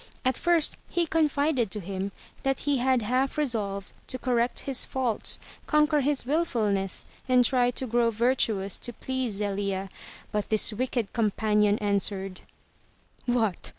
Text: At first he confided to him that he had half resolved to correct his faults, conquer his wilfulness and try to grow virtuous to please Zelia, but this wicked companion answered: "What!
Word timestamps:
At 0.25 0.35
first 0.35 0.77
he 0.89 1.05
confided 1.05 1.69
to 1.69 1.79
him 1.79 2.11
that 2.41 2.61
he 2.61 2.77
had 2.77 3.03
half 3.03 3.37
resolved 3.37 3.93
to 4.07 4.17
correct 4.17 4.61
his 4.61 4.83
faults, 4.83 5.39
conquer 5.67 6.01
his 6.01 6.25
wilfulness 6.25 7.05
and 7.29 7.45
try 7.45 7.69
to 7.69 7.85
grow 7.85 8.09
virtuous 8.09 8.79
to 8.79 8.93
please 8.93 9.33
Zelia, 9.33 9.91
but 10.31 10.49
this 10.49 10.73
wicked 10.73 11.13
companion 11.13 11.77
answered: 11.77 12.41
"What! 13.27 13.69